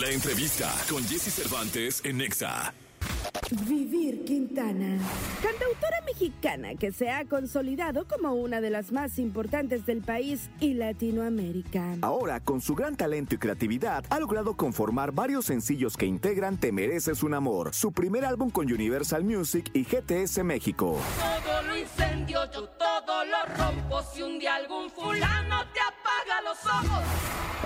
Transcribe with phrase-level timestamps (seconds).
[0.00, 2.74] La entrevista con Jesse Cervantes en Nexa.
[3.66, 4.98] Vivir Quintana,
[5.42, 10.74] cantautora mexicana que se ha consolidado como una de las más importantes del país y
[10.74, 11.94] Latinoamérica.
[12.02, 16.72] Ahora, con su gran talento y creatividad, ha logrado conformar varios sencillos que integran Te
[16.72, 20.98] mereces un amor, su primer álbum con Universal Music y GTS México.
[21.42, 24.02] Todo lo incendio, yo todo lo rompo.
[24.12, 25.80] Si un día algún fulano te
[26.44, 27.04] los ojos.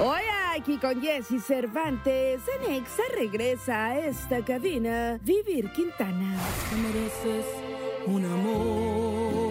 [0.01, 0.23] Hoy
[0.57, 6.37] aquí con Jesse Cervantes, en Exa regresa a esta cabina Vivir Quintana.
[6.71, 7.47] Te mereces
[8.07, 9.51] un amor.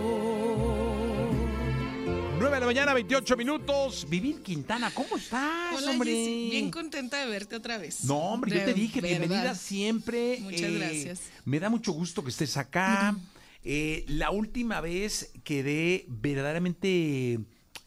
[2.39, 4.07] 9 de la mañana, 28 minutos.
[4.09, 6.09] Vivir Quintana, ¿cómo estás, Hola, hombre?
[6.11, 6.49] Jessy.
[6.51, 8.05] Bien contenta de verte otra vez.
[8.05, 9.17] No, hombre, yo te dije, verdad.
[9.19, 10.35] bienvenida siempre.
[10.35, 11.19] Eh, Muchas gracias.
[11.45, 13.15] Me da mucho gusto que estés acá.
[13.63, 17.39] Eh, la última vez quedé verdaderamente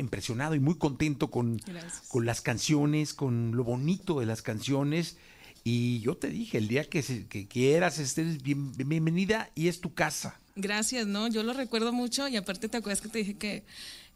[0.03, 2.03] impresionado y muy contento con, Gracias.
[2.09, 5.17] con las canciones, con lo bonito de las canciones.
[5.65, 9.81] Y yo te dije, el día que, se- que quieras, estés bien- bienvenida y es
[9.81, 10.39] tu casa.
[10.57, 11.29] Gracias, ¿no?
[11.29, 13.65] Yo lo recuerdo mucho y aparte te acuerdas que te dije que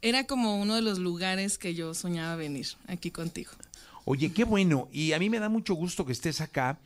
[0.03, 3.53] era como uno de los lugares que yo soñaba venir aquí contigo.
[4.05, 4.89] Oye, qué bueno.
[4.93, 6.79] Y a mí me da mucho gusto que estés acá.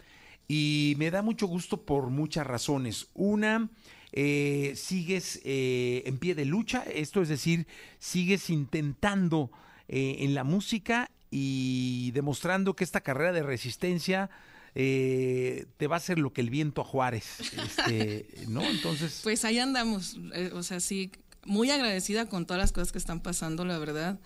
[0.46, 3.06] Y me da mucho gusto por muchas razones.
[3.14, 3.68] Una,
[4.12, 6.84] eh, sigues eh, en pie de lucha.
[6.92, 7.66] Esto es decir,
[7.98, 9.50] sigues intentando
[9.88, 14.30] eh, en la música y demostrando que esta carrera de resistencia
[14.74, 17.40] eh, te va a hacer lo que el viento a Juárez.
[17.56, 18.62] Este, ¿No?
[18.62, 19.20] Entonces.
[19.22, 21.10] Pues ahí andamos, eh, o sea, sí,
[21.44, 24.20] muy agradecida con todas las cosas que están pasando, la verdad.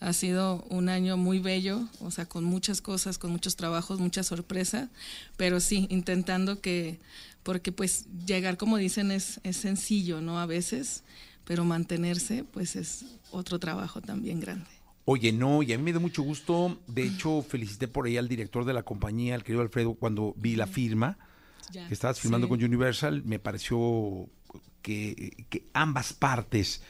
[0.00, 4.26] Ha sido un año muy bello, o sea, con muchas cosas, con muchos trabajos, muchas
[4.26, 4.88] sorpresas,
[5.36, 6.98] pero sí, intentando que,
[7.42, 10.40] porque pues llegar, como dicen, es, es sencillo, ¿no?
[10.40, 11.04] A veces,
[11.44, 14.66] pero mantenerse, pues es otro trabajo también grande.
[15.04, 16.80] Oye, no, y a mí me dio mucho gusto.
[16.86, 20.56] De hecho, felicité por ahí al director de la compañía, al querido Alfredo, cuando vi
[20.56, 21.18] la firma.
[21.72, 22.48] Ya, que estabas firmando sí.
[22.48, 24.28] con Universal, me pareció
[24.82, 26.82] que, que ambas partes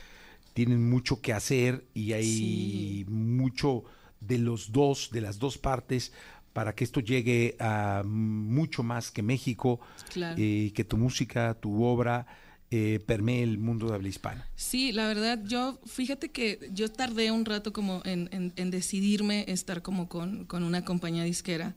[0.55, 3.05] tienen mucho que hacer y hay Sí.
[3.09, 3.85] mucho
[4.21, 6.13] de los dos, de las dos partes,
[6.53, 9.81] para que esto llegue a mucho más que México,
[10.13, 10.35] Claro.
[10.41, 12.27] y que tu música, tu obra
[12.73, 14.49] eh, permee el mundo de habla hispana.
[14.55, 19.45] Sí, la verdad, yo, fíjate que yo tardé un rato como en, en- en decidirme
[19.49, 21.75] estar como con, con una compañía disquera,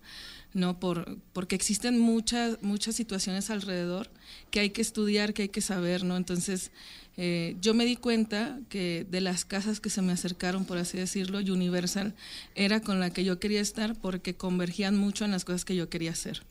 [0.54, 0.80] ¿no?
[0.80, 4.10] Por, porque existen muchas, muchas situaciones alrededor
[4.52, 6.18] que hay que estudiar, que hay que saber, ¿no?
[6.18, 6.72] Entonces,
[7.18, 10.98] eh, yo me di cuenta que de las casas que se me acercaron, por así
[10.98, 12.14] decirlo, Universal
[12.56, 15.90] era con la que yo quería estar porque convergían mucho en las cosas que yo
[15.90, 16.44] quería hacer,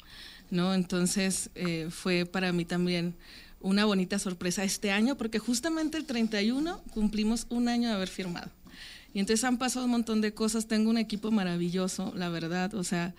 [0.51, 0.75] ¿no?
[0.75, 3.15] Entonces, eh, fue para mí también
[3.61, 8.51] una bonita sorpresa este año, porque justamente el 31 cumplimos un año de haber firmado.
[9.15, 12.83] Y entonces han pasado un montón de cosas, tengo un equipo maravilloso, la verdad, o
[12.84, 13.15] sea,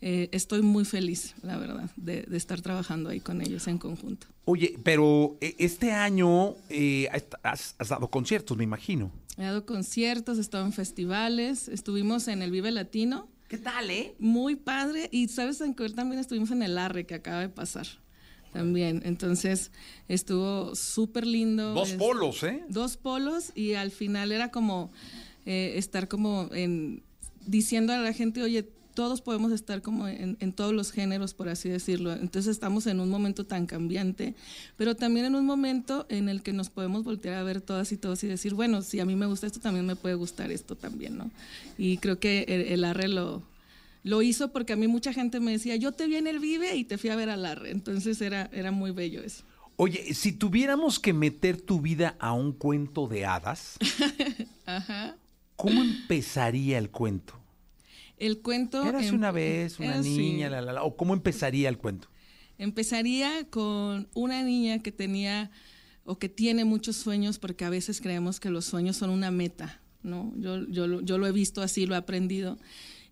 [0.00, 4.26] eh, estoy muy feliz, la verdad, de, de estar trabajando ahí con ellos en conjunto.
[4.44, 7.08] Oye, pero eh, este año eh,
[7.42, 9.10] has, has dado conciertos, me imagino.
[9.36, 14.14] He dado conciertos, he estado en festivales, estuvimos en el Vive Latino, ¿Qué tal, eh?
[14.18, 17.86] muy padre, y sabes, en que también estuvimos en el Arre que acaba de pasar.
[18.52, 19.70] También, entonces
[20.08, 21.72] estuvo súper lindo.
[21.74, 22.62] Dos es- polos, ¿eh?
[22.68, 24.90] dos polos y al final era como
[25.48, 27.02] eh, estar como en
[27.46, 31.48] diciendo a la gente, oye, todos podemos estar como en, en todos los géneros, por
[31.48, 32.12] así decirlo.
[32.12, 34.34] Entonces estamos en un momento tan cambiante,
[34.76, 37.96] pero también en un momento en el que nos podemos voltear a ver todas y
[37.96, 40.76] todos y decir, bueno, si a mí me gusta esto, también me puede gustar esto
[40.76, 41.30] también, ¿no?
[41.78, 43.42] Y creo que el, el Arre lo,
[44.02, 46.76] lo hizo porque a mí mucha gente me decía, yo te vi en el Vive
[46.76, 47.70] y te fui a ver al Arre.
[47.70, 49.44] Entonces era, era muy bello eso.
[49.76, 53.78] Oye, si tuviéramos que meter tu vida a un cuento de hadas,
[54.66, 55.16] Ajá.
[55.58, 57.34] ¿Cómo empezaría el cuento?
[58.16, 58.82] El cuento...
[58.88, 62.08] Eras em- una vez una niña, la, la, la, o cómo empezaría el cuento.
[62.56, 65.50] Empezaría con una niña que tenía
[66.04, 69.80] o que tiene muchos sueños, porque a veces creemos que los sueños son una meta,
[70.02, 70.32] ¿no?
[70.36, 72.56] Yo, yo, lo- yo lo he visto así, lo he aprendido.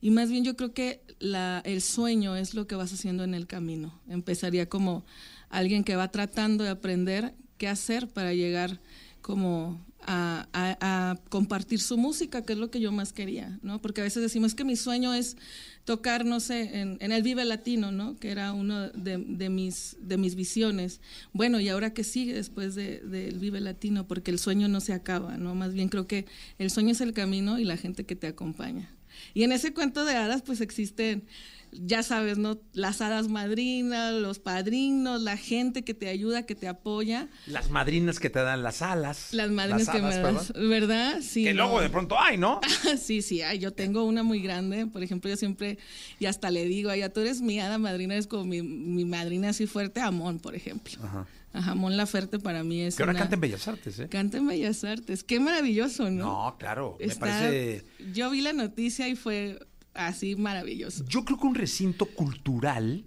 [0.01, 3.35] Y más bien yo creo que la, el sueño es lo que vas haciendo en
[3.35, 4.01] el camino.
[4.09, 5.05] Empezaría como
[5.49, 8.81] alguien que va tratando de aprender qué hacer para llegar
[9.27, 13.83] como a, compartir su música, que es lo que yo más quería, ¿no?
[13.83, 15.37] Porque a veces decimos que mi sueño es
[15.85, 18.17] tocar, no sé, en, el Vive Latino, ¿no?
[18.21, 21.01] Que era uno de, de mis, de mis visiones.
[21.33, 24.07] Bueno, ¿y ahora qué sigue después de- del Vive Latino?
[24.07, 25.57] Porque el sueño no se acaba, ¿no?
[25.57, 26.27] Más bien creo que
[26.61, 28.95] el sueño es el camino y la gente que te acompaña.
[29.35, 31.25] Y en ese cuento de hadas, pues existen
[31.73, 32.59] ya sabes, ¿no?
[32.73, 37.29] Las hadas madrinas, los padrinos, la gente que te ayuda, que te apoya.
[37.47, 39.33] Las madrinas que te dan las alas.
[39.33, 41.21] Las madrinas que me hadas, dan, ¿verdad?
[41.21, 41.45] Sí.
[41.45, 41.65] Que no.
[41.65, 42.61] luego de pronto hay, ¿no?
[43.01, 45.79] sí, sí, ay, yo tengo una muy grande, por ejemplo, yo siempre,
[46.19, 49.51] y hasta le digo, ay, tú eres mi hada madrina, es como mi, mi madrina
[49.51, 50.99] así fuerte, Amón, por ejemplo.
[51.03, 51.27] Ajá.
[51.53, 54.09] Ajá, Amón Laferte para mí es Que ahora una- canta en Bellas Artes, ¿eh?
[54.11, 56.25] Canta en Bellas Artes, qué maravilloso, ¿no?
[56.51, 57.83] No, claro, me parece...
[58.13, 59.59] Yo vi la noticia y fue
[59.97, 61.05] así maravilloso.
[61.09, 63.05] Yo creo que un recinto cultural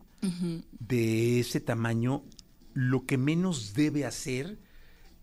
[0.80, 2.24] de ese tamaño,
[2.74, 4.60] lo que menos debe hacer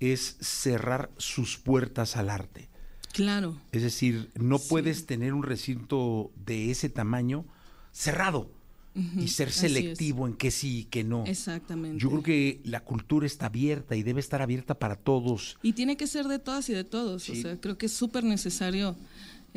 [0.01, 2.69] es cerrar sus puertas al arte.
[3.13, 7.47] Claro, Es decir, no puedes tener un recinto de ese tamaño
[7.91, 8.51] cerrado
[8.95, 11.25] y ser selectivo en qué sí y qué no.
[11.27, 11.99] exactamente.
[11.99, 15.59] Yo creo que la cultura está abierta y debe estar abierta para todos.
[15.63, 17.23] Y tiene que ser de todas y de todos.
[17.25, 17.33] Sí.
[17.33, 18.97] O sea, creo que es súper necesario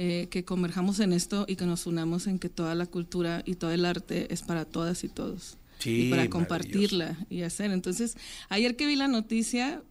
[0.01, 3.55] eh, que converjamos en esto y que nos unamos en que toda la cultura y
[3.55, 5.57] todo el arte es para todas y todos.
[5.79, 7.71] Sí, y para compartirla y hacer.
[7.71, 8.15] Entonces,
[8.47, 9.81] ayer que vi la noticia,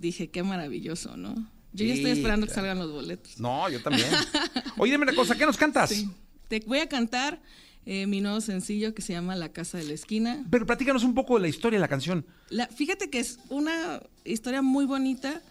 [0.00, 1.34] dije, qué maravilloso, ¿no?
[1.72, 3.38] Yo ya estoy esperando que salgan los boletos.
[3.38, 4.08] No, yo también.
[4.76, 5.90] Oye, dime una cosa, ¿qué nos cantas?
[5.90, 6.08] Sí.
[6.48, 7.40] Te voy a cantar
[7.86, 10.44] eh, mi nuevo sencillo que se llama La Casa de la Esquina.
[10.50, 12.26] Pero platícanos un poco de la historia de la canción.
[12.48, 15.42] La- fíjate que es una historia muy bonita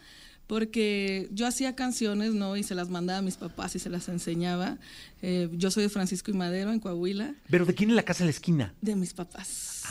[0.47, 2.55] porque yo hacía canciones, ¿no?
[2.57, 4.77] Y se las mandaba a mis papás y se las enseñaba.
[5.21, 8.19] Eh, yo soy de Francisco y Madero, en Coahuila, Pero ¿de quién es la casa
[8.19, 8.73] de la esquina?
[8.81, 9.83] de mis papás.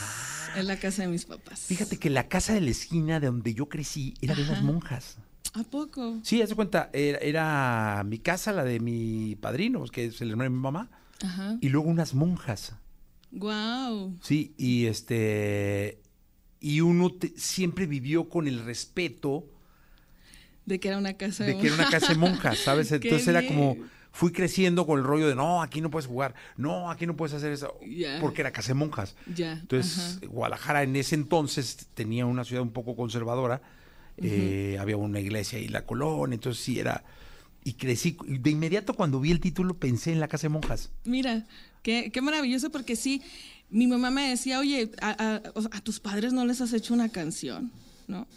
[0.57, 1.61] Es la casa de mis papás.
[1.61, 5.17] Fíjate que la casa de la esquina de donde yo crecí era de unas monjas.
[5.53, 6.19] ¿A poco?
[6.23, 10.29] Sí, haz de cuenta, era, era mi casa, la de mi padrino, que es el
[10.31, 10.89] hermano de mi mamá,
[11.21, 11.57] Ajá.
[11.61, 12.73] y luego unas monjas.
[13.31, 14.17] Wow.
[14.21, 15.99] Sí, y este.
[16.59, 19.47] Y uno te- siempre vivió con el respeto
[20.65, 22.91] De que era una casa de que era una casa de monjas, ¿sabes?
[22.91, 23.77] Entonces era como.
[24.15, 27.33] Fui creciendo con el rollo de no, aquí no puedes jugar, no, aquí no puedes
[27.33, 27.79] hacer eso,
[28.21, 29.15] porque era casa de monjas.
[29.25, 30.27] Entonces, ajá.
[30.27, 33.63] Guadalajara en ese entonces tenía una ciudad un poco conservadora.
[34.17, 37.03] eh, había una iglesia y la colonia, entonces sí era.
[37.63, 38.15] Y crecí.
[38.27, 40.91] De inmediato, cuando vi el título, pensé en la casa de monjas.
[41.05, 41.47] Mira,
[41.81, 43.23] qué, qué maravilloso porque sí,
[43.71, 47.71] mi mamá me decía, oye, a tus padres no les has hecho una canción,
[48.07, 48.27] ¿no?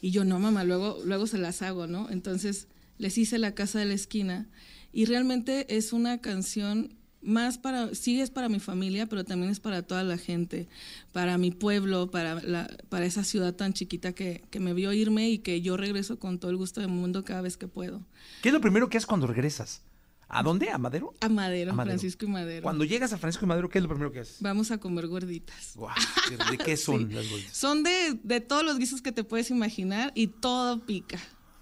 [0.00, 2.10] Y yo, no, mamá, luego, luego se las hago, ¿no?
[2.10, 4.48] Entonces les hice La Casa de la Esquina
[4.92, 9.58] y realmente es una canción más para, sí es para mi familia, pero también es
[9.58, 10.68] para toda la gente,
[11.12, 15.28] para mi pueblo, para, la, para esa ciudad tan chiquita que, que me vio irme
[15.28, 18.02] y que yo regreso con todo el gusto del mundo cada vez que puedo.
[18.42, 19.82] ¿Qué es lo primero que haces cuando regresas?
[20.28, 20.70] ¿A dónde?
[20.70, 21.14] ¿A Madero?
[21.20, 21.92] A Madero, A Madero.
[21.98, 22.62] Francisco y Madero.
[22.62, 24.38] Cuando llegas a Francisco de Madero, ¿qué es lo primero que haces?
[24.40, 25.72] Vamos a comer gorditas.
[25.76, 25.94] Guau,
[26.50, 27.14] ¿De qué son Sí.
[27.14, 27.56] las bolsas?
[27.56, 31.18] Son de, de todos los guisos que te puedes imaginar y todo pica.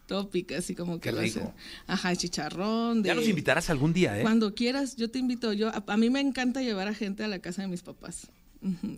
[0.06, 1.40] Todo pica, así como que Qué lo rico.
[1.40, 1.52] hacen.
[1.87, 3.02] Ajá, chicharrón.
[3.02, 4.22] De, Ya nos invitarás algún día, ¿eh?
[4.22, 5.52] Cuando quieras, yo te invito.
[5.52, 8.28] Yo, a, a mí me encanta llevar a gente a la casa de mis papás.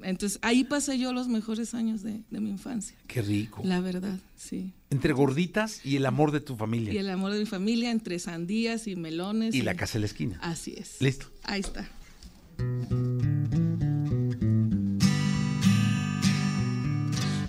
[0.02, 2.96] Entonces, ahí pasé yo los mejores años de, de mi infancia.
[3.06, 3.62] Qué rico.
[3.64, 4.72] La verdad, sí.
[4.90, 6.92] Entre gorditas y el amor de tu familia.
[6.92, 9.54] Y el amor de mi familia entre sandías y melones.
[9.54, 10.38] Y la casa de la esquina.
[10.40, 11.00] Así es.
[11.00, 11.26] Listo.
[11.42, 11.88] Ahí está.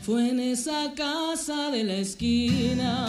[0.01, 3.05] Fue en esa casa de la esquina,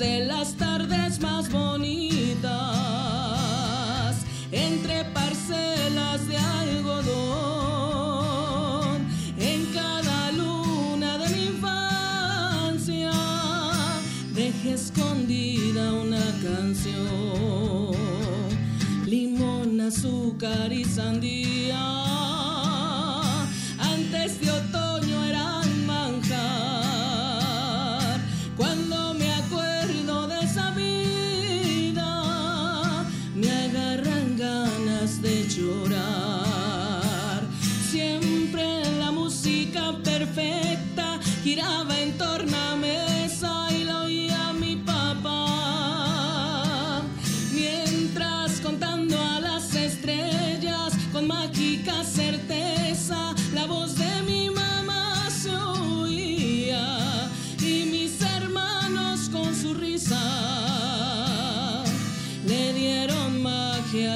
[0.00, 0.59] Pasé las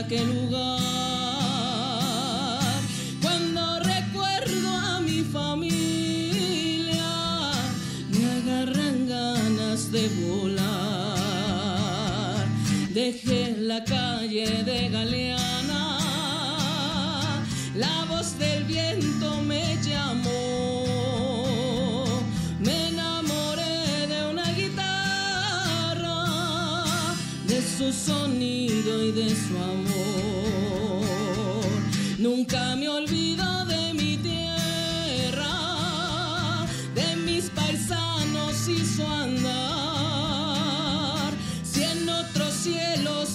[0.04, 0.43] magia a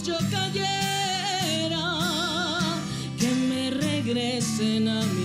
[0.03, 1.87] yo cayera,
[3.17, 5.18] que me regresen a mi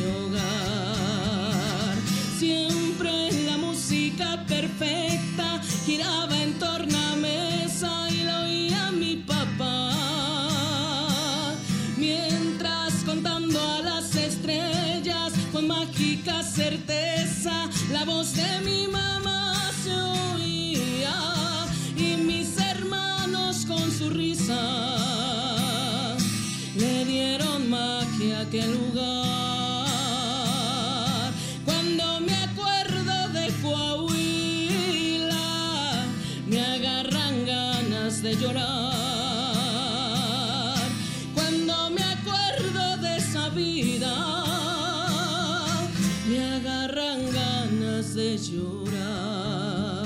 [48.04, 50.04] ganas de llorar.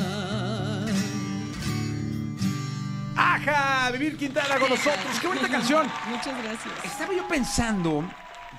[3.16, 3.90] ¡Aja!
[3.92, 5.18] Vivir Quintana con nosotros.
[5.20, 5.86] ¡Qué bonita canción!
[6.10, 6.84] Muchas gracias.
[6.84, 8.08] Estaba yo pensando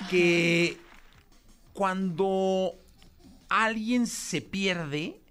[0.09, 0.77] que
[1.73, 2.73] cuando
[3.47, 5.21] alguien se pierde,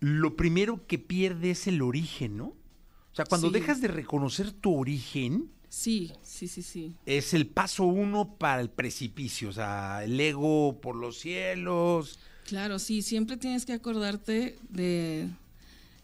[0.00, 2.44] lo primero que pierde es el origen, ¿no?
[2.46, 3.54] O sea, cuando Sí.
[3.54, 6.94] dejas de reconocer tu origen, Sí, sí, sí, sí.
[7.06, 9.48] es el paso uno para el precipicio.
[9.48, 12.20] O sea, el ego por los cielos.
[12.50, 15.28] Claro, sí, siempre tienes que acordarte de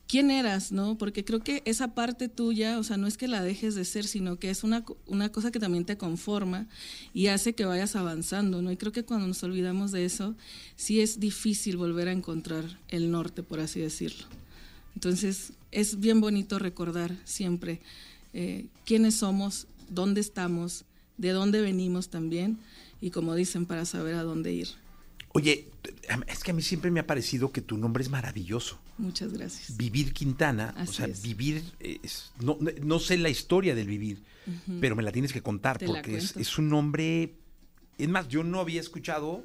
[0.06, 0.96] quién eras, ¿no?
[0.96, 4.04] Porque creo que esa parte tuya, o sea, no es que la dejes de ser,
[4.04, 6.68] sino que es una, una cosa que también te conforma
[7.12, 8.70] y hace que vayas avanzando, ¿no?
[8.70, 10.36] Y creo que cuando nos olvidamos de eso,
[10.76, 14.26] sí es difícil volver a encontrar el norte, por así decirlo.
[14.94, 17.80] Entonces, es bien bonito recordar siempre
[18.34, 20.84] eh, quiénes somos, dónde estamos,
[21.18, 22.56] de dónde venimos también,
[23.00, 24.85] y como dicen, para saber a dónde ir.
[25.36, 25.68] Oye,
[26.28, 28.78] es que a mí siempre me ha parecido que tu nombre es maravilloso.
[28.98, 29.76] Muchas gracias.
[29.76, 31.22] Vivir Quintana, o sea, es.
[31.22, 34.22] vivir, es- no, no sé la historia del vivir,
[34.80, 37.34] pero me la tienes que contar Te porque es, un nombre,
[37.98, 39.44] es más, yo no había escuchado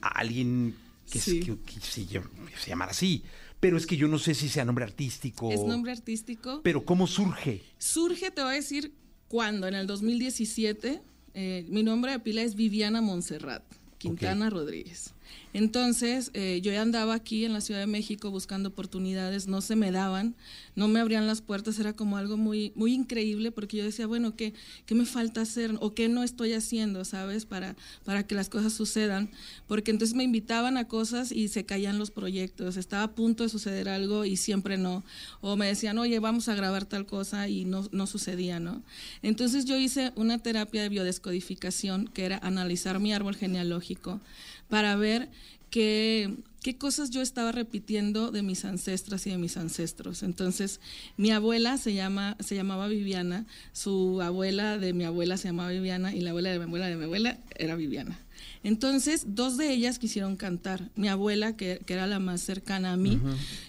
[0.00, 0.74] a alguien
[1.10, 1.40] que, Sí.
[1.40, 3.22] se, que- que se, llam- se llamara así,
[3.60, 5.50] pero es que yo no sé si sea nombre artístico.
[5.52, 6.60] Es nombre artístico.
[6.62, 7.62] Pero ¿cómo surge?
[7.78, 8.92] Surge, te voy a decir,
[9.28, 11.02] cuando en el 2017,
[11.34, 13.62] eh, mi nombre de pila es Viviana Montserrat
[13.98, 15.15] Quintana Rodríguez.
[15.52, 19.74] Entonces, eh, yo ya andaba aquí en la Ciudad de México buscando oportunidades, no se
[19.74, 20.34] me daban,
[20.74, 24.36] no me abrían las puertas, era como algo muy, muy increíble porque yo decía, bueno,
[24.36, 24.52] ¿qué,
[24.84, 28.74] qué me falta hacer o qué no estoy haciendo, sabes, para, para que las cosas
[28.74, 29.30] sucedan?
[29.66, 33.48] Porque entonces me invitaban a cosas y se caían los proyectos, estaba a punto de
[33.48, 35.04] suceder algo y siempre no.
[35.40, 38.82] O me decían, oye, vamos a grabar tal cosa y no, no sucedía, ¿no?
[39.22, 44.20] Entonces yo hice una terapia de biodescodificación que era analizar mi árbol genealógico
[44.68, 45.28] para ver
[45.70, 50.22] qué, qué cosas yo estaba repitiendo de mis ancestras y de mis ancestros.
[50.22, 50.80] Entonces,
[51.16, 56.14] mi abuela se, llama, se llamaba Viviana, su abuela de mi abuela se llamaba Viviana
[56.14, 58.18] y la abuela de mi abuela de mi abuela era Viviana.
[58.62, 60.90] Entonces, dos de ellas quisieron cantar.
[60.96, 63.20] Mi abuela, que, que era la más cercana a mí,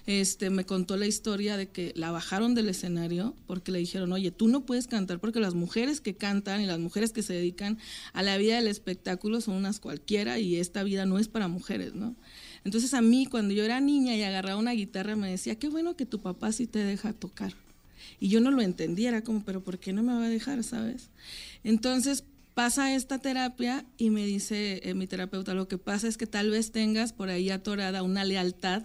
[0.07, 4.31] este, me contó la historia de que la bajaron del escenario porque le dijeron, oye,
[4.31, 7.77] tú no puedes cantar porque las mujeres que cantan y las mujeres que se dedican
[8.13, 11.93] a la vida del espectáculo son unas cualquiera y esta vida no es para mujeres,
[11.93, 12.15] ¿no?
[12.63, 15.95] Entonces a mí, cuando yo era niña y agarraba una guitarra, me decía, qué bueno
[15.95, 17.53] que tu papá sí te deja tocar.
[18.19, 20.63] Y yo no lo entendía, era como, pero ¿por qué no me va a dejar,
[20.63, 21.09] sabes?
[21.63, 22.23] Entonces
[22.57, 26.49] pasa esta terapia y me dice eh, mi terapeuta, lo que pasa es que tal
[26.49, 28.81] vez tengas por ahí atorada una lealtad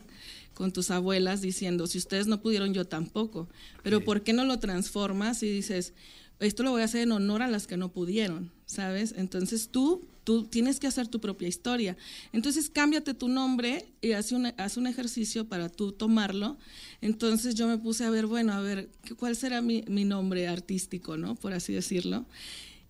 [0.52, 3.48] con tus abuelas diciendo, si ustedes no pudieron, yo tampoco.
[3.82, 5.94] Pero ¿por qué no lo transformas y dices,
[6.38, 9.14] esto lo voy a hacer en honor a las que no pudieron, ¿sabes?
[9.16, 11.96] Entonces tú, tú tienes que hacer tu propia historia.
[12.34, 16.58] Entonces cámbiate tu nombre y haz un, haz un ejercicio para tú tomarlo.
[17.00, 21.16] Entonces yo me puse a ver, bueno, a ver, ¿cuál será mi, mi nombre artístico,
[21.16, 21.36] ¿no?
[21.36, 22.26] Por así decirlo.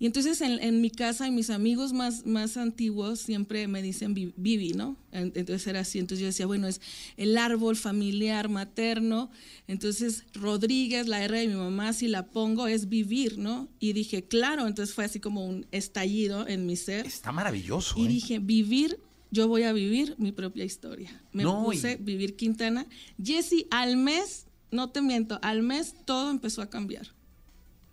[0.03, 4.15] Y entonces en, en, mi casa y mis amigos más, más antiguos siempre me dicen
[4.15, 4.97] Vivi, ¿no?
[5.13, 6.01] Entonces era así.
[6.01, 6.81] Entonces yo decía, bueno, es
[7.17, 9.31] el árbol familiar materno.
[9.69, 13.69] Entonces Rodríguez, la R de mi mamá, si la pongo es vivir, ¿no?
[13.79, 17.07] Y dije, claro, entonces fue así como un estallido en mi ser.
[17.07, 17.95] Está maravilloso.
[17.97, 18.09] Y ¿eh?
[18.09, 18.99] dije, vivir,
[19.31, 21.23] yo voy a vivir mi propia historia.
[21.31, 22.89] Me No, puse y- Vivir Quintana.
[23.23, 27.07] Jesse, al mes, no te miento, al mes todo empezó a cambiar.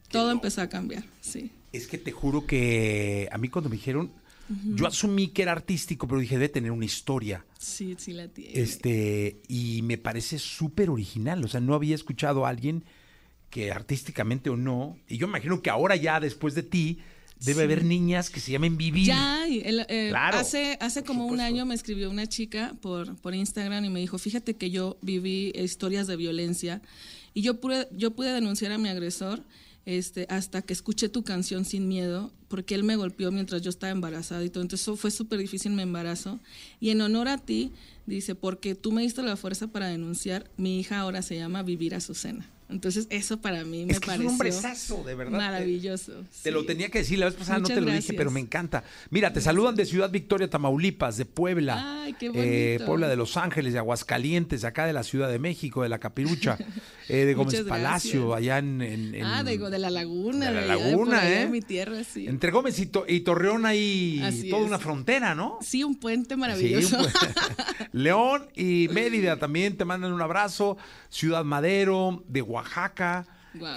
[0.09, 1.51] Todo empezó a cambiar, sí.
[1.71, 4.11] Es que te juro que a mí cuando me dijeron,
[4.75, 7.45] yo asumí que era artístico, pero dije, debe tener una historia.
[7.59, 8.59] Sí, sí la tiene.
[8.59, 11.43] Este, y me parece súper original.
[11.45, 12.83] O sea, no había escuchado a alguien
[13.51, 16.99] que artísticamente o no, y yo imagino que ahora ya después de ti,
[17.39, 17.63] debe Sí.
[17.63, 19.05] haber niñas que se llamen Vivir.
[19.07, 23.33] Ya, el- eh, Claro, hace, hace como un año me escribió una chica por, por
[23.33, 26.81] Instagram y me dijo, fíjate que yo viví historias de violencia
[27.33, 29.41] y yo pude, yo pude denunciar a mi agresor
[29.97, 33.91] este, hasta que escuché tu canción Sin Miedo, porque él me golpeó mientras yo estaba
[33.91, 34.61] embarazada y todo.
[34.61, 36.39] Entonces eso fue súper difícil mi embarazo.
[36.79, 37.71] Y en honor a ti,
[38.05, 41.95] dice, porque tú me diste la fuerza para denunciar, mi hija ahora se llama Vivir
[41.95, 42.47] Azucena.
[42.69, 45.37] Entonces eso para mí me es que es un hombrezazo, de verdad.
[45.39, 46.13] maravilloso.
[46.43, 48.83] Te lo tenía que decir, la vez pasada no te lo dije, pero me encanta.
[49.09, 52.29] Mira, te saludan de Ciudad Victoria, Tamaulipas, de Puebla, Ay, qué eh,
[52.75, 52.85] bonito.
[52.85, 55.97] Puebla de Los Ángeles, de Aguascalientes, de acá de la Ciudad de México, de la
[55.99, 56.57] Capirucha,
[57.09, 58.37] eh, de Gómez Muchas Palacio, gracias.
[58.37, 60.51] allá en, en- en- Ah, digo, de la laguna.
[60.51, 61.45] de la laguna, allá ¿eh?
[61.45, 62.27] de mi tierra, sí.
[62.27, 64.67] Entre Gómez y, To- y Torreón hay Así toda es.
[64.67, 65.57] una frontera, ¿no?
[65.61, 66.97] Sí, un puente Sí, maravilloso.
[66.99, 67.13] pues.
[67.93, 70.77] León y Mérida también te mandan un abrazo.
[71.09, 73.25] Ciudad Madero, de Oaxaca.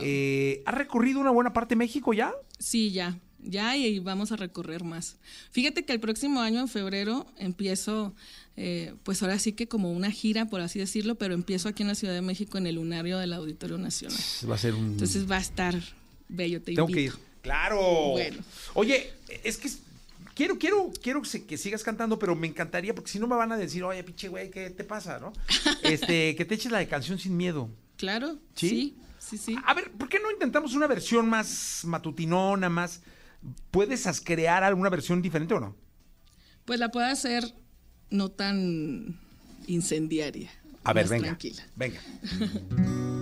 [0.02, 2.32] Eh, ¿Has recorrido una buena parte de México ya?
[2.58, 5.16] Sí, ya, ya y vamos a recorrer más.
[5.50, 8.14] Fíjate que el próximo año, en febrero, empiezo,
[8.56, 11.88] eh, pues ahora sí que como una gira, por así decirlo, pero empiezo aquí en
[11.88, 14.18] la Ciudad de México en el lunario del Auditorio Nacional.
[14.48, 14.92] Va a ser un...
[14.92, 15.74] Entonces va a estar
[16.28, 16.98] bello, te Tengo que ir.
[17.06, 17.18] invito.
[17.42, 18.10] Claro.
[18.12, 18.42] Bueno.
[18.74, 19.10] Oye,
[19.42, 19.68] es que
[20.34, 23.56] quiero, quiero, quiero que sigas cantando, pero me encantaría, porque si no me van a
[23.56, 25.32] decir, oye, pinche güey, ¿qué te pasa, no?
[25.82, 27.68] Este, que te eches la de canción sin miedo.
[28.02, 28.96] Claro, ¿Sí?
[29.20, 29.56] sí, sí, sí.
[29.64, 33.00] A ver, ¿por qué no intentamos una versión más matutinona, más...
[33.70, 35.76] ¿Puedes crear alguna versión diferente o no?
[36.64, 37.44] Pues la puedo hacer
[38.10, 39.20] no tan
[39.68, 40.50] incendiaria.
[40.82, 41.26] A ver, más venga.
[41.26, 41.62] Tranquila.
[41.76, 42.00] Venga.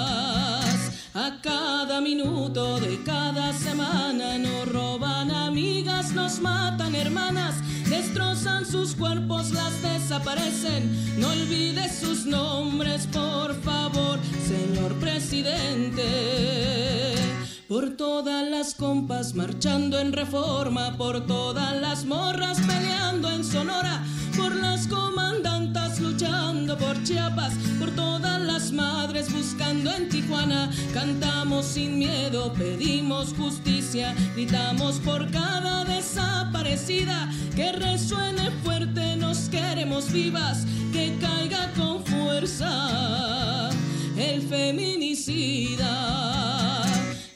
[1.23, 7.57] A cada minuto de cada semana nos roban amigas, nos matan hermanas,
[7.87, 11.19] destrozan sus cuerpos, las desaparecen.
[11.19, 16.07] No olvides sus nombres, por favor, señor presidente.
[17.67, 24.03] Por todas las compas marchando en reforma, por todas las morras peleando en Sonora,
[24.37, 30.69] por las comandantas luchando por Chiapas, por todas las madres buscando en Tijuana.
[30.93, 40.65] Cantamos sin miedo, pedimos justicia, gritamos por cada desaparecida, que resuene fuerte, nos queremos vivas,
[40.91, 43.69] que caiga con fuerza
[44.17, 45.91] el feminicida.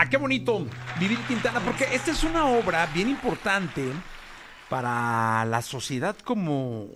[0.00, 0.66] Ah, qué bonito.
[0.98, 3.84] Vivir Quintana, porque esta es una obra bien importante
[4.70, 6.88] para la sociedad como,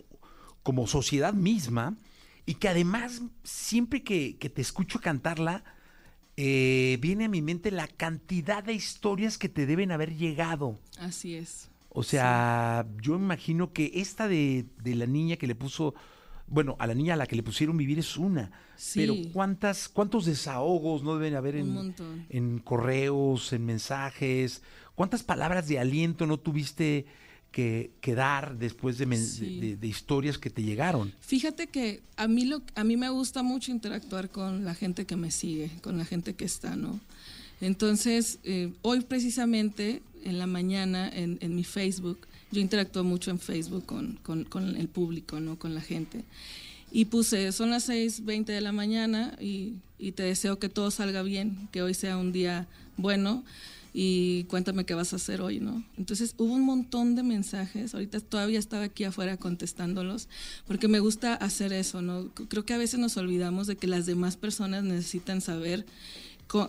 [0.63, 1.99] como sociedad misma
[2.47, 5.65] y que además siempre que, que te escucho cantarla,
[6.39, 10.81] eh, viene a mi mente la cantidad de historias que te deben haber llegado.
[10.99, 11.69] Así es.
[11.91, 15.95] O sea, yo imagino que esta de, de la niña que le puso,
[16.47, 18.51] bueno, a la niña a la que le pusieron vivir es una.
[18.77, 19.01] Sí.
[19.01, 21.95] Pero cuántas, cuántos desahogos no deben haber en,
[22.29, 24.63] en correos, en mensajes,
[24.95, 27.07] cuántas palabras de aliento no tuviste
[27.53, 29.61] que, que dar después de, men- Sí.
[29.61, 31.13] de- de- de historias que te llegaron.
[31.21, 35.15] Fíjate que a mí, lo, a mí me gusta mucho interactuar con la gente que
[35.17, 36.99] me sigue, con la gente que está, ¿no?
[37.61, 42.19] Entonces, eh, hoy precisamente en la mañana en, en mi Facebook,
[42.55, 45.59] yo interactúo mucho en Facebook con, con, con el público, ¿no?
[45.59, 46.25] con la gente.
[46.93, 51.23] Y puse, son las 6.20 de la mañana y, y te deseo que todo salga
[51.23, 53.45] bien, que hoy sea un día bueno
[53.97, 55.85] y cuéntame qué vas a hacer hoy, ¿no?
[55.97, 60.29] Entonces hubo un montón de mensajes, ahorita todavía estaba aquí afuera contestándolos,
[60.67, 62.29] porque me gusta hacer eso, ¿no?
[62.49, 65.87] Creo que a veces nos olvidamos de que las demás personas necesitan saber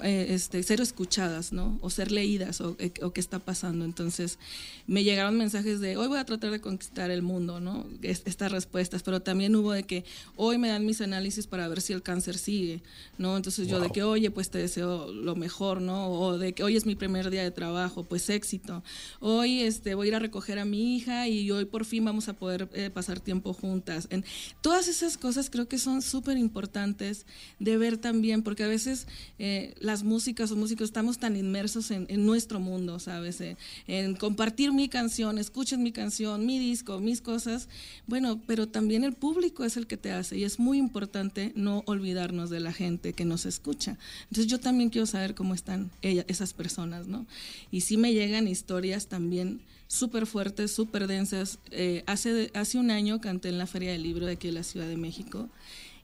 [0.04, 1.78] este, ser escuchadas, ¿no?
[1.82, 3.86] O ser leídas o, eh, o qué está pasando.
[3.86, 4.40] Entonces,
[4.88, 7.86] me llegaron mensajes de, hoy voy a tratar de conquistar el mundo, ¿no?
[8.02, 10.04] Es- estas respuestas, pero también hubo de que
[10.36, 12.82] hoy me dan mis análisis para ver si el cáncer sigue,
[13.18, 13.38] ¿no?
[13.38, 16.10] Entonces yo de que, oye, pues te deseo lo mejor, ¿no?
[16.10, 18.84] O de que hoy es mi primer día de trabajo, pues éxito.
[19.20, 22.28] Hoy este, voy a ir a recoger a mi hija y hoy por fin vamos
[22.28, 24.08] a poder eh, pasar tiempo juntas.
[24.10, 24.26] En,
[24.62, 27.26] todas esas cosas creo que son súper importantes
[27.60, 29.08] de ver también, porque a veces
[29.40, 33.42] eh, las músicas o músicos estamos tan inmersos en, nuestro mundo, ¿sabes?
[33.42, 37.68] Eh, en compartir mi canción, escuchen mi canción, mi disco, mis cosas.
[38.08, 41.84] Bueno, pero también el público es el que te hace y es muy importante no
[41.86, 43.98] olvidarnos de la gente que nos escucha.
[44.24, 47.26] Entonces yo también quiero saber cómo están esas personas, ¿no?
[47.72, 51.60] Y sí me llegan historias también súper fuertes, súper densas.
[51.72, 54.64] Eh, hace, hace un año canté en la Feria del Libro de aquí de la
[54.64, 55.50] Ciudad de México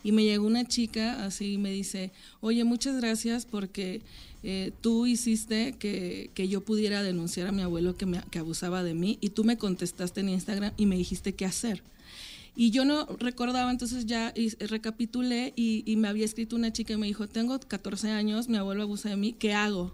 [0.03, 4.01] y me llegó una chica así y me dice, oye, muchas gracias porque
[4.43, 8.83] eh, tú hiciste que, que yo pudiera denunciar a mi abuelo que, me, que abusaba
[8.83, 11.83] de mí y tú me contestaste en Instagram y me dijiste qué hacer.
[12.55, 16.97] Y yo no recordaba, entonces ya recapitulé y, y me había escrito una chica y
[16.97, 19.93] me dijo, tengo 14 años, mi abuelo abusa de mí, ¿qué hago?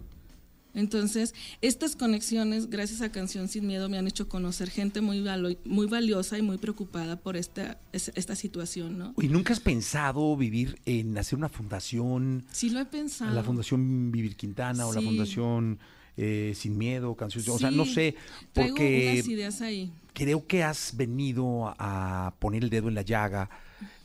[0.78, 5.58] Entonces, estas conexiones, gracias a Canción Sin Miedo, me han hecho conocer gente muy, valo-
[5.64, 9.14] muy valiosa y muy preocupada por esta, es- esta situación, ¿no?
[9.20, 13.34] ¿Y nunca has pensado vivir en hacer una fundación, Sí lo he pensado.
[13.34, 15.06] la Fundación Vivir Quintana o la Sí.
[15.06, 15.78] Fundación
[16.16, 17.48] eh, Sin Miedo, Canciones?
[17.48, 18.14] O sea, no Sí, sé,
[18.52, 19.92] Traigo porque unas ideas ahí.
[20.14, 23.50] creo que has venido a poner el dedo en la llaga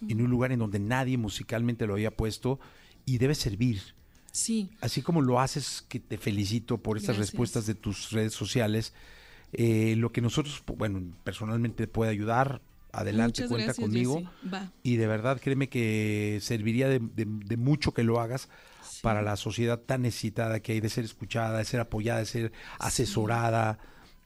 [0.07, 2.59] en un lugar en donde nadie musicalmente lo había puesto
[3.05, 3.81] y debe servir.
[4.35, 7.31] Sí, Así como lo haces, que te felicito por estas Gracias.
[7.33, 8.93] respuestas de tus redes sociales,
[9.53, 12.59] eh, lo que nosotros, bueno, personalmente puede ayudar,
[12.91, 14.23] adelante, muchas cuenta gracias, conmigo.
[14.51, 14.71] Va.
[14.81, 18.49] Y de verdad, créeme que serviría de, de- de mucho que lo hagas
[19.03, 22.51] para la sociedad tan necesitada que hay de ser escuchada, de ser apoyada, de ser
[22.79, 23.77] asesorada,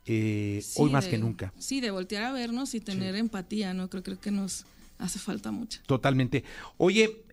[0.06, 1.54] eh, Sí, hoy más de- que nunca.
[1.58, 3.90] Sí, de voltear a vernos y tener empatía, ¿no?
[3.90, 4.66] Creo, creo que nos
[5.00, 5.82] hace falta mucho.
[5.86, 6.46] Totalmente.
[6.78, 7.24] Oye,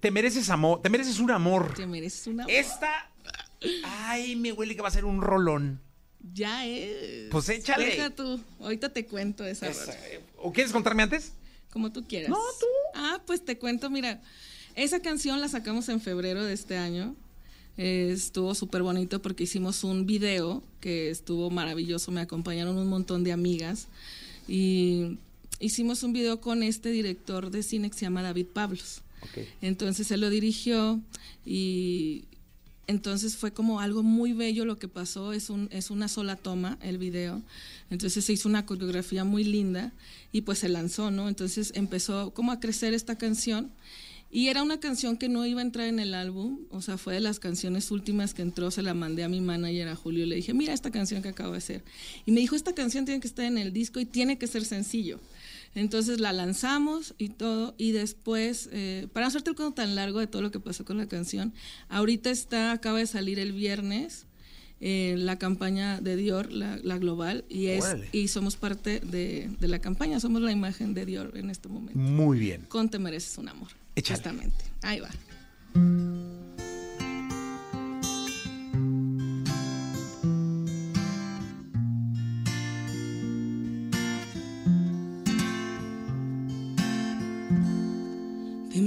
[0.00, 1.74] te mereces amor, te mereces un amor.
[1.74, 2.44] Te mereces una...
[2.44, 3.10] Esta,
[3.84, 5.80] ay, me huele que va a ser un rolón.
[6.34, 7.30] Ya es.
[7.30, 7.86] Pues échale.
[7.86, 8.40] Deja tú.
[8.60, 9.68] Ahorita te cuento esa.
[9.70, 11.32] Eh, ¿O quieres contarme antes?
[11.72, 12.30] Como tú quieras.
[12.30, 12.66] No, tú.
[12.94, 14.20] Ah, pues te cuento, mira.
[14.74, 17.14] Esa canción la sacamos en febrero de este año.
[17.76, 22.10] Eh, estuvo súper bonito porque hicimos un video que estuvo maravilloso.
[22.10, 23.86] Me acompañaron un montón de amigas.
[24.46, 25.18] Y
[25.60, 29.02] hicimos un video con este director de cine que se llama David Pablos.
[29.60, 31.00] Entonces él lo dirigió
[31.44, 32.24] y
[32.86, 36.78] entonces fue como algo muy bello lo que pasó, es, un, es una sola toma
[36.80, 37.42] el video,
[37.90, 39.92] entonces se hizo una coreografía muy linda
[40.32, 41.28] y pues se lanzó, ¿no?
[41.28, 43.70] Entonces empezó como a crecer esta canción
[44.30, 47.14] y era una canción que no iba a entrar en el álbum, o sea, fue
[47.14, 50.36] de las canciones últimas que entró, se la mandé a mi manager, a Julio, le
[50.36, 51.82] dije, mira esta canción que acabo de hacer.
[52.26, 54.66] Y me dijo, esta canción tiene que estar en el disco y tiene que ser
[54.66, 55.18] sencillo.
[55.74, 60.18] Entonces la lanzamos y todo, y después, eh, para no hacerte el cuento tan largo
[60.20, 61.52] de todo lo que pasó con la canción,
[61.88, 64.26] ahorita está, acaba de salir el viernes
[64.80, 68.08] eh, la campaña de Dior, la, la global, y, es, Órale.
[68.12, 71.98] y somos parte de, de la campaña, somos la imagen de Dior en este momento.
[71.98, 72.64] Muy bien.
[72.68, 73.68] Con Te mereces un amor.
[73.96, 74.18] Échale.
[74.18, 74.64] Justamente.
[74.82, 75.10] Ahí va.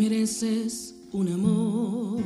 [0.01, 2.23] Mereces un amor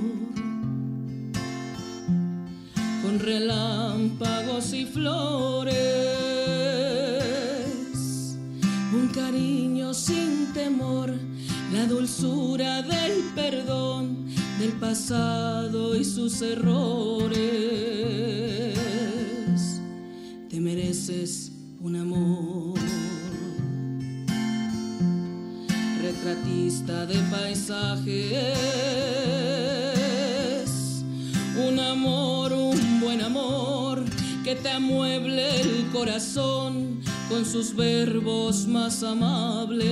[3.03, 5.75] con relámpagos y flores,
[8.93, 11.13] un cariño sin temor,
[11.73, 14.25] la dulzura del perdón
[14.57, 17.94] del pasado y sus errores.
[26.85, 28.35] De paisajes.
[31.67, 34.03] Un amor, un buen amor
[34.43, 39.87] que te amueble el corazón con sus verbos más amables.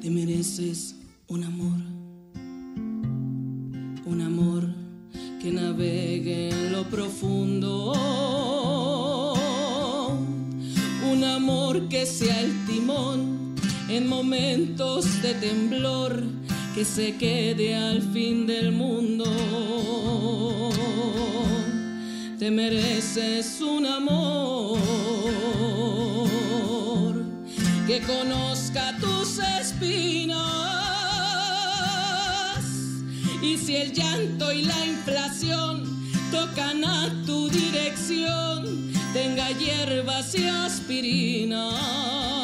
[0.00, 0.96] Te mereces
[1.28, 1.76] un amor,
[4.06, 4.64] un amor
[5.42, 7.92] que navegue en lo profundo.
[11.12, 13.25] Un amor que sea el timón
[13.96, 16.22] en momentos de temblor,
[16.74, 19.24] que se quede al fin del mundo.
[22.38, 24.78] Te mereces un amor
[27.86, 30.36] que conozca tus espinas.
[33.40, 35.84] Y si el llanto y la inflación
[36.30, 42.35] tocan a tu dirección, tenga hierbas y aspirinas.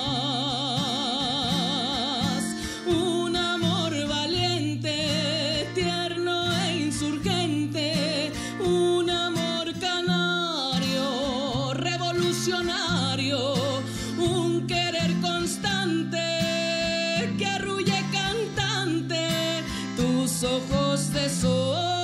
[13.20, 16.16] Un querer constante
[17.36, 19.28] que arrulle cantante
[19.96, 22.01] tus ojos de sol.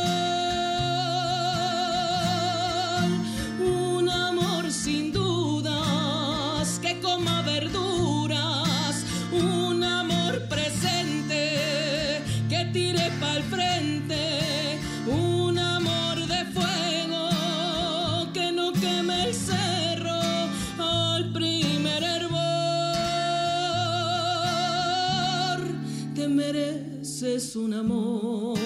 [27.38, 28.57] Mereces un amor,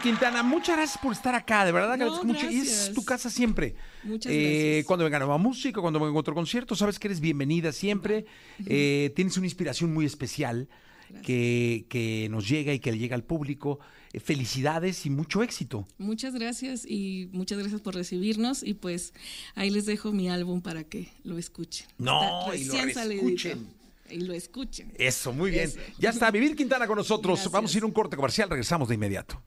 [0.00, 1.96] Quintana, muchas gracias por estar acá, de verdad.
[1.96, 2.50] No, mucho.
[2.50, 3.74] Y es tu casa siempre.
[4.04, 4.86] Muchas Eh, gracias.
[4.86, 8.26] Cuando venga nueva música, cuando venga otro concierto, sabes que eres bienvenida siempre.
[8.66, 10.68] Eh, tienes una inspiración muy especial
[11.24, 13.78] que, que nos llega y que le llega al público.
[14.12, 15.86] Eh, felicidades y mucho éxito.
[15.98, 19.12] Muchas gracias y muchas gracias por recibirnos y pues
[19.54, 21.86] ahí les dejo mi álbum para que lo escuchen.
[21.98, 23.68] No, y lo reescuchen.
[24.10, 24.92] Y lo escuchen.
[24.98, 25.64] Eso, muy bien.
[25.64, 25.78] Eso.
[26.00, 27.34] Ya está, Vivir Quintana con nosotros.
[27.38, 27.52] Gracias.
[27.52, 29.40] Vamos a ir a un corte comercial, regresamos de inmediato.